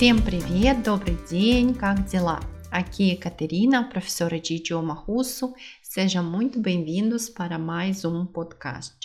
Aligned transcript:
Всем 0.00 0.22
привет, 0.22 0.82
добрый 0.82 1.16
день, 1.28 1.74
как 1.74 2.04
дела? 2.06 2.40
Aqui 2.70 3.12
é 3.12 3.16
Caterina, 3.16 3.88
professora 3.88 4.40
de 4.40 4.56
idioma 4.56 4.94
russo. 4.94 5.54
Sejam 5.82 6.24
muito 6.24 6.60
bem-vindos 6.60 7.28
para 7.28 7.58
mais 7.58 8.04
um 8.04 8.24
podcast. 8.24 8.96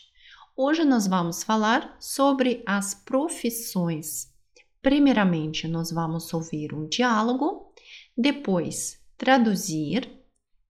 Hoje 0.56 0.84
nós 0.84 1.08
vamos 1.08 1.44
falar 1.44 1.96
sobre 2.00 2.64
as 2.66 2.94
profissões. 2.94 4.30
Primeiramente, 4.82 5.68
nós 5.68 5.92
vamos 5.92 6.34
ouvir 6.34 6.74
um 6.74 6.88
diálogo, 6.88 7.74
depois 8.18 9.00
traduzir, 9.18 10.10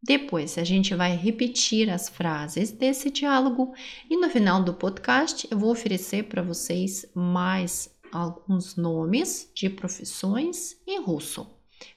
depois 0.03 0.57
a 0.57 0.63
gente 0.63 0.95
vai 0.95 1.15
repetir 1.15 1.89
as 1.89 2.09
frases 2.09 2.71
desse 2.71 3.11
diálogo 3.11 3.73
e 4.09 4.17
no 4.17 4.29
final 4.29 4.63
do 4.63 4.73
podcast 4.73 5.47
eu 5.51 5.59
vou 5.59 5.71
oferecer 5.71 6.23
para 6.23 6.41
vocês 6.41 7.05
mais 7.13 7.89
alguns 8.22 8.76
nomes 8.76 9.50
de 9.54 9.68
profissões 9.68 10.76
em 10.86 11.02
russo. 11.02 11.46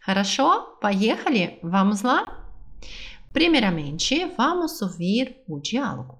Хорошо? 0.02 0.78
Поехали? 0.82 1.60
Vamos 1.64 2.02
lá? 2.02 2.26
Primeiramente, 3.34 4.26
vamos 4.38 4.82
ouvir 4.82 5.44
o 5.48 5.60
diálogo. 5.60 6.18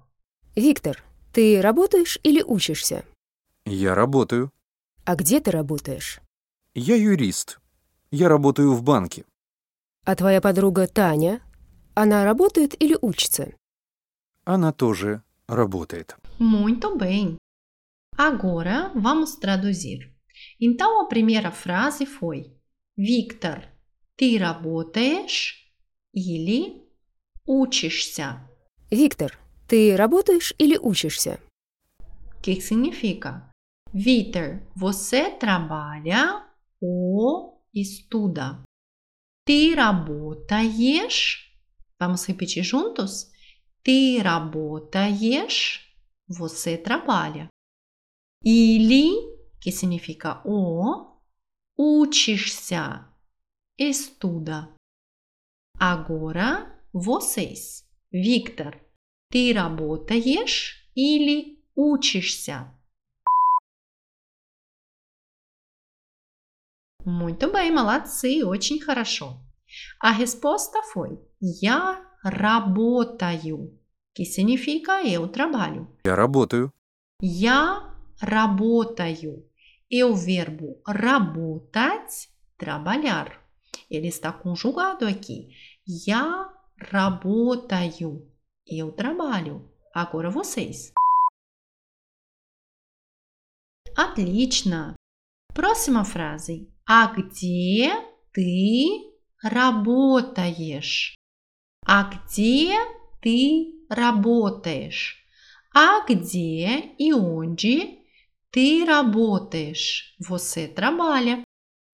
Виктор, 0.56 1.02
ты 1.32 1.60
работаешь 1.60 2.18
или 2.22 2.42
учишься? 2.42 3.04
Я 3.66 3.94
работаю. 3.94 4.50
А 5.04 5.14
где 5.14 5.40
ты 5.40 5.50
работаешь? 5.50 6.20
Я 6.74 6.96
юрист. 6.96 7.58
Я 8.10 8.28
работаю 8.28 8.74
в 8.74 8.82
банке. 8.82 9.24
А 10.04 10.14
твоя 10.16 10.40
подруга 10.40 10.86
Таня, 10.86 11.42
она 11.94 12.24
работает 12.24 12.80
или 12.82 12.96
учится? 13.00 13.52
Она 14.44 14.72
тоже 14.72 15.22
работает. 15.46 16.16
Muito 16.38 16.96
bem. 16.96 17.36
Agora 18.22 18.92
vamos 18.94 19.36
traduzir. 19.36 20.14
Então 20.60 21.00
a 21.00 21.06
primeira 21.06 21.50
frase 21.50 22.04
foi: 22.04 22.54
Виктор, 22.94 23.66
ты 24.14 24.36
работаешь 24.36 25.72
или 26.12 26.86
учишься? 27.46 28.46
Виктор, 28.90 29.38
ты 29.66 29.96
работаешь 29.96 30.52
или 30.58 30.76
учишься? 30.76 31.40
Que 32.42 32.60
significa? 32.60 33.48
Vitor, 33.94 34.60
você 34.76 35.30
trabalha 35.30 36.46
ou 36.78 37.64
estuda? 37.72 38.62
Ты 39.46 39.74
работаешь? 39.74 41.58
Vamos 41.98 42.26
repetir 42.26 42.64
juntos? 42.64 43.30
Ты 43.82 44.20
работаешь? 44.22 45.90
Você 46.28 46.76
trabalha. 46.76 47.48
Или, 48.42 49.36
que 49.60 49.70
significa 49.70 50.42
o, 50.44 51.18
учишься, 51.76 53.06
estuda. 53.78 54.74
Agora, 55.78 56.78
vocês. 56.92 57.86
Виктор, 58.12 58.80
ты 59.30 59.52
работаешь 59.52 60.90
или 60.96 61.62
учишься? 61.76 62.74
Muito 67.04 67.50
bem, 67.50 67.70
молодцы, 67.70 68.44
очень 68.44 68.80
хорошо. 68.80 69.40
A 70.00 70.10
resposta 70.10 70.82
foi: 70.82 71.18
Я 71.40 72.04
работаю, 72.22 73.78
que 74.14 74.24
significa 74.24 75.02
eu 75.02 75.28
trabalho. 75.28 75.88
Я 76.04 76.14
работаю. 76.14 76.72
Я 77.22 77.89
работаю. 78.20 79.46
E 79.90 80.04
o 80.04 80.14
verbo 80.14 80.80
работать– 80.86 82.28
trabalhar. 82.56 83.42
Ele 83.90 84.08
está 84.08 84.32
conjugado 84.32 85.06
aqui. 85.06 85.48
Я 85.86 86.48
работаю. 86.78 88.30
Eu 88.66 88.92
trabalho. 88.92 89.68
Agora 89.92 90.30
vocês. 90.30 90.92
Отлично. 93.96 94.94
Próxima 95.52 96.04
frase. 96.04 96.70
А 96.86 97.06
где 97.12 97.90
ты 98.32 99.12
работаешь? 99.42 101.14
А 101.84 102.04
где 102.04 102.76
ты 103.20 103.86
работаешь? 103.88 105.26
А 105.74 106.04
где 106.06 106.94
и 106.98 107.12
onde 107.12 107.99
ты 108.50 108.84
работаешь? 108.84 110.16
Você 110.18 110.66
trabalha. 110.68 111.44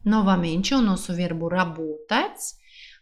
Novamente, 0.04 0.74
o 0.74 0.80
nosso 0.80 1.12
verbo 1.14 1.48
работать, 1.48 2.54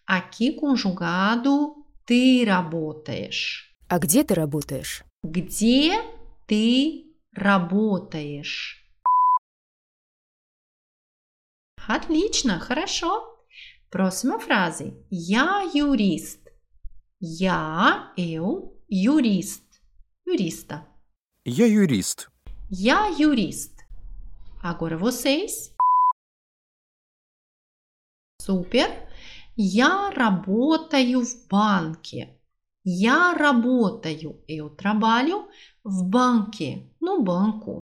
aqui 0.07 0.53
conjugado 0.53 1.87
ты 2.07 2.45
работаешь. 2.47 3.75
А 3.89 3.99
где 3.99 4.25
ты 4.25 4.35
работаешь? 4.35 5.05
Где 5.23 6.01
ты 6.47 7.15
работаешь? 7.33 8.81
Отлично, 11.87 12.59
хорошо. 12.59 13.31
Próxima 13.91 14.41
frase. 14.41 15.05
Я 15.11 15.63
юрист. 15.73 16.49
Я, 17.21 18.13
eu, 18.17 18.83
юрист. 18.89 19.63
Юриста. 20.27 20.89
Я 21.45 21.67
юрист. 21.67 22.29
Я 22.70 23.08
юрист. 23.08 23.84
Agora 24.62 24.96
vocês. 24.96 25.74
Супер. 28.42 29.10
Я 29.56 30.12
работаю 30.12 31.26
в 31.26 31.48
банке. 31.48 32.40
Я 32.86 33.34
работаю. 33.34 34.44
Eu 34.48 34.70
trabalho 34.70 35.48
в 35.84 36.04
банке. 36.04 36.88
No 37.02 37.24
banco. 37.24 37.80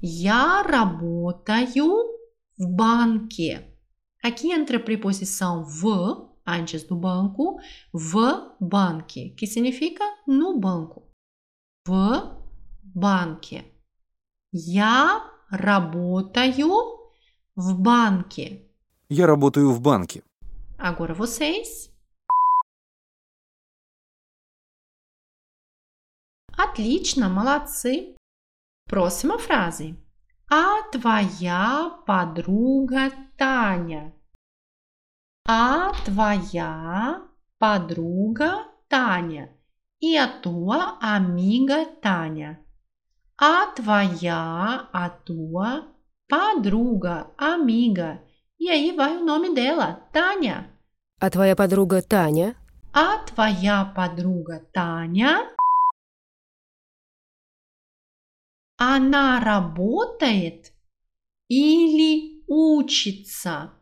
Я 0.00 0.62
работаю 0.62 1.86
в 2.58 2.66
банке. 2.68 3.70
Aqui 4.22 4.50
entra 4.50 4.78
a 4.78 4.80
preposição 4.80 5.64
в 5.64 6.34
antes 6.46 6.82
do 6.82 6.96
banco, 6.96 7.58
в 7.92 8.56
банке, 8.60 9.30
que 9.30 9.46
significa 9.46 10.04
no 10.26 10.58
banco. 10.58 11.10
В 11.86 12.42
банке. 12.82 13.64
Я 14.51 15.23
работаю 15.51 16.97
в 17.55 17.79
банке. 17.79 18.67
Я 19.07 19.27
работаю 19.27 19.71
в 19.71 19.79
банке. 19.79 20.23
Agora 20.79 21.13
vocês. 21.13 21.91
Отлично, 26.57 27.29
молодцы. 27.29 28.15
Próxima 28.87 29.37
frase. 29.37 29.95
А 30.49 30.81
твоя 30.91 32.01
подруга 32.07 33.11
Таня? 33.37 34.15
А 35.47 35.93
твоя 36.05 37.21
подруга 37.59 38.65
Таня? 38.87 39.55
И 39.99 40.17
a 40.17 40.27
tua 40.41 40.97
amiga 40.99 41.85
Таня? 42.01 42.65
А 43.41 43.67
твоя, 43.67 44.89
a 44.91 45.09
tua 45.09 45.87
подруга, 46.27 47.31
amiga. 47.37 48.21
E 48.59 48.69
aí 48.69 48.91
vai 48.91 49.15
o 49.15 49.23
nome 49.23 49.55
dela, 49.55 50.09
Таня. 50.11 50.77
А 51.21 51.29
твоя 51.29 51.55
подруга 51.55 52.01
Таня, 52.01 52.57
А 52.91 53.19
твоя 53.25 53.85
подруга 53.85 54.67
Таня? 54.73 55.55
Она 58.77 59.39
работает 59.39 60.73
или 61.47 62.43
учится? 62.45 63.78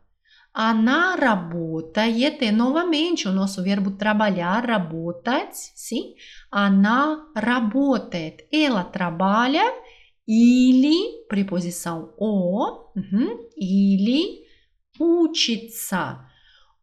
Она 0.60 1.14
работает. 1.14 2.42
E 2.42 2.50
novamente 2.50 3.28
o 3.28 3.32
nosso 3.32 3.62
verbo 3.62 3.92
trabalhar, 3.92 4.66
работать, 4.66 5.54
sim? 5.76 6.16
Она 6.50 7.28
работает. 7.36 8.48
Ela 8.50 8.82
trabalha 8.82 9.62
или, 10.26 11.24
preposição 11.28 12.12
o, 12.18 12.90
uhum, 12.96 13.48
или 13.56 14.40
учится. 14.98 16.26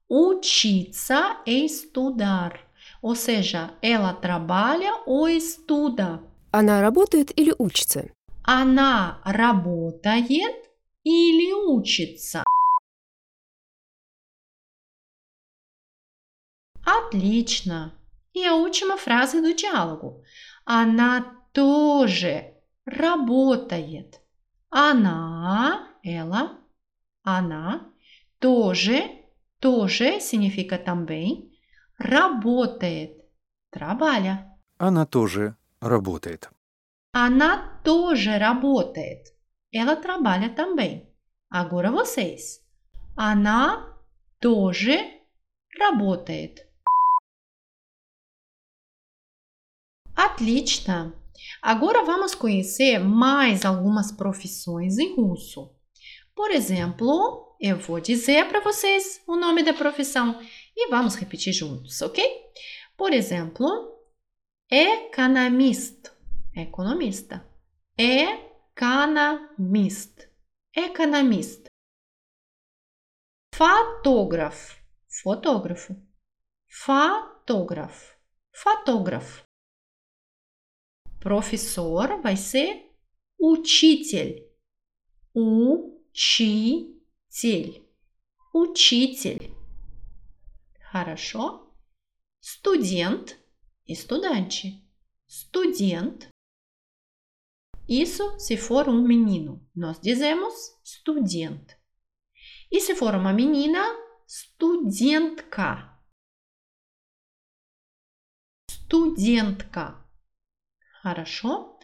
Учиться 0.07 1.41
é 1.45 1.65
estudar. 1.65 2.57
Ou 3.01 3.13
seja, 3.13 3.73
ela 3.81 4.13
trabalha 4.13 5.03
ou 5.05 5.27
estuda. 5.27 6.23
она 6.53 6.79
работает 6.79 7.33
или 7.35 7.53
учится? 7.59 8.09
Она 8.43 9.19
работает 9.25 10.55
или 11.03 11.51
учится? 11.51 12.44
Отлично. 16.85 17.99
E 18.33 18.45
a 18.45 18.53
última 18.55 18.97
frase 18.97 19.41
do 19.41 19.53
diálogo. 19.55 20.21
Она 20.65 21.41
тоже 21.51 22.53
работает. 22.85 24.21
Она, 24.69 25.95
ela, 26.03 26.59
Она 27.23 27.91
тоже, 28.39 29.01
тоже 29.59 30.19
significa 30.19 30.77
também 30.77 31.57
работает, 31.97 33.17
trabalha. 33.71 34.51
Она 34.77 35.05
тоже 35.05 35.55
работает. 35.81 36.49
Она 37.13 37.81
тоже 37.83 38.37
работает. 38.37 39.33
Ela 39.71 39.95
trabalha 39.95 40.49
também. 40.49 41.09
Agora 41.49 41.89
vocês. 41.89 42.61
Она 43.15 43.97
тоже 44.39 44.99
работает. 45.79 46.67
Отлично! 50.40 51.14
Agora 51.62 52.02
vamos 52.02 52.34
conhecer 52.34 52.98
mais 52.98 53.64
algumas 53.64 54.10
profissões 54.10 54.98
em 54.98 55.14
russo. 55.14 55.74
Por 56.34 56.50
exemplo, 56.50 57.56
eu 57.60 57.78
vou 57.78 58.00
dizer 58.00 58.48
para 58.48 58.60
vocês 58.60 59.22
o 59.26 59.36
nome 59.36 59.62
da 59.62 59.74
profissão 59.74 60.40
e 60.76 60.88
vamos 60.88 61.14
repetir 61.14 61.52
juntos, 61.52 62.00
ok? 62.00 62.24
Por 62.96 63.12
exemplo, 63.12 63.66
economista, 64.70 66.10
economista, 66.56 67.46
economista, 67.98 69.20
economista. 70.74 71.68
Fotógrafo, 73.54 74.82
fotógrafo, 75.22 75.96
fotógrafo, 76.68 78.16
fotógrafo. 78.54 79.50
Professor 81.25 82.21
vai 82.21 82.37
ser 82.37 82.95
учитель, 83.39 84.47
учитель, 85.33 86.21
учитель. 88.53 89.51
Хорошо? 90.91 91.73
Студент, 92.39 93.39
estudante, 93.87 94.87
estudante. 95.27 96.29
Isso 97.89 98.37
se 98.39 98.55
for 98.55 98.87
um 98.87 99.01
menino, 99.01 99.67
nós 99.75 99.99
dizemos 99.99 100.79
estudante. 100.83 101.75
E 102.71 102.79
se 102.79 102.93
for 102.93 103.15
uma 103.15 103.33
menina, 103.33 103.83
студентка. 104.27 105.99
Студентка. 108.69 110.04
Хорошо? 111.04 111.78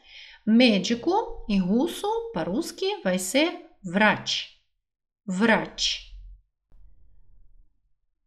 Médico 0.44 1.44
em 1.48 1.60
russo, 1.60 2.06
по-русски, 2.32 3.02
vai 3.02 3.18
ser 3.18 3.66
врач. 3.82 4.60
Врач. 5.24 6.14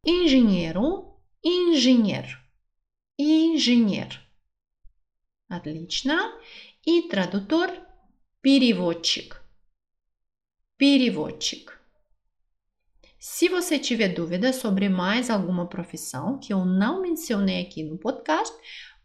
Engenheiro, 0.06 1.16
engenheiro. 1.44 2.38
Engenheiro. 3.18 4.20
Отлично. 5.50 6.34
И 6.86 7.10
традутор 7.10 7.72
переводчик. 8.42 9.42
Переводчик. 10.78 11.80
Se 13.20 13.50
você 13.50 13.78
tiver 13.78 14.10
dúvida 14.10 14.54
sobre 14.54 14.88
mais 14.88 15.30
alguma 15.30 15.68
profissão 15.68 16.40
que 16.40 16.54
eu 16.54 16.64
não 16.64 17.02
mencionei 17.02 17.62
aqui 17.62 17.84
no 17.84 17.98
podcast, 17.98 18.56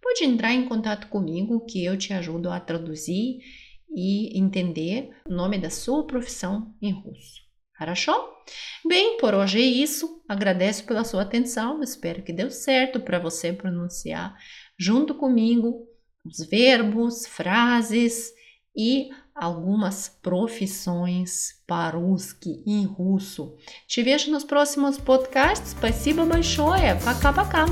pode 0.00 0.24
entrar 0.24 0.52
em 0.52 0.68
contato 0.68 1.08
comigo 1.08 1.64
que 1.66 1.84
eu 1.84 1.96
te 1.96 2.12
ajudo 2.12 2.50
a 2.50 2.60
traduzir 2.60 3.40
e 3.88 4.38
entender 4.38 5.10
o 5.26 5.32
nome 5.32 5.58
da 5.58 5.70
sua 5.70 6.06
profissão 6.06 6.74
em 6.82 6.92
russo. 6.92 7.42
Хорошо? 7.72 8.12
Bem, 8.86 9.18
por 9.18 9.34
hoje 9.34 9.58
é 9.58 9.64
isso. 9.64 10.22
Agradeço 10.28 10.84
pela 10.84 11.04
sua 11.04 11.22
atenção. 11.22 11.82
Espero 11.82 12.22
que 12.22 12.32
deu 12.32 12.50
certo 12.50 13.00
para 13.00 13.18
você 13.18 13.52
pronunciar 13.52 14.36
junto 14.78 15.14
comigo 15.14 15.86
os 16.24 16.46
verbos, 16.46 17.26
frases 17.26 18.32
и 18.76 19.10
algumas 19.34 20.08
profissões 20.08 21.60
по-русски 21.66 22.62
и 22.64 22.86
руссу. 22.86 23.56
Te 23.88 24.02
vejo 24.02 24.30
nos 24.30 24.44
próximos 24.44 24.96
podcasts. 24.96 25.70
Спасибо 25.70 26.24
большое. 26.24 26.94
Пока-пока. 27.04 27.66